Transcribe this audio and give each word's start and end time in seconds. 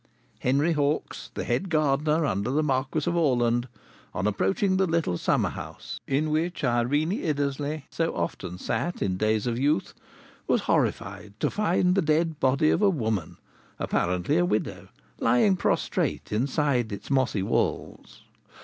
Henry 0.39 0.71
Hawkes, 0.73 1.29
the 1.35 1.43
head 1.43 1.69
gardener 1.69 2.25
under 2.25 2.49
the 2.49 2.63
Marquis 2.63 3.03
of 3.07 3.15
Orland, 3.15 3.67
on 4.15 4.25
approaching 4.25 4.77
the 4.77 4.87
little 4.87 5.15
summer 5.15 5.49
house 5.51 5.99
in 6.07 6.31
which 6.31 6.63
Irene 6.63 7.11
Iddesleigh 7.21 7.83
so 7.91 8.11
often 8.15 8.57
sat 8.57 9.03
in 9.03 9.15
days 9.17 9.45
of 9.45 9.59
youth, 9.59 9.93
was 10.47 10.61
horrified 10.61 11.39
to 11.39 11.51
find 11.51 11.93
the 11.93 12.01
dead 12.01 12.39
body 12.39 12.71
of 12.71 12.81
a 12.81 12.89
woman, 12.89 13.37
apparently 13.77 14.37
a 14.39 14.43
widow, 14.43 14.87
lying 15.19 15.55
prostrate 15.55 16.31
inside 16.31 16.91
its 16.91 17.11
mossy 17.11 17.43
walls. 17.43 18.23